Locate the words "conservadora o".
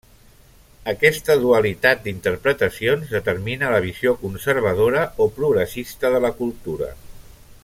4.25-5.33